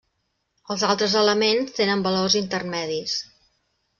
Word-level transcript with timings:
Els 0.75 0.85
altres 0.93 1.15
elements 1.19 1.77
tenen 1.81 2.03
valors 2.09 2.37
intermedis. 2.41 3.19